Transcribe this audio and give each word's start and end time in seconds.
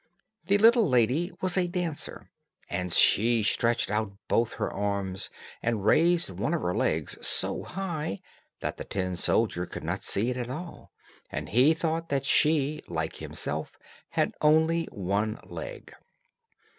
The 0.45 0.57
little 0.57 0.89
lady 0.89 1.31
was 1.41 1.55
a 1.55 1.67
dancer, 1.67 2.31
and 2.71 2.91
she 2.91 3.43
stretched 3.43 3.91
out 3.91 4.17
both 4.27 4.53
her 4.53 4.73
arms, 4.73 5.29
and 5.61 5.85
raised 5.85 6.31
one 6.31 6.55
of 6.55 6.63
her 6.63 6.73
legs 6.75 7.19
so 7.21 7.61
high, 7.61 8.19
that 8.61 8.77
the 8.77 8.83
tin 8.83 9.15
soldier 9.15 9.67
could 9.67 9.83
not 9.83 10.01
see 10.03 10.31
it 10.31 10.37
at 10.37 10.49
all, 10.49 10.91
and 11.29 11.49
he 11.49 11.75
thought 11.75 12.09
that 12.09 12.25
she, 12.25 12.81
like 12.87 13.17
himself, 13.17 13.77
had 14.09 14.33
only 14.41 14.85
one 14.85 15.37
leg. 15.45 15.93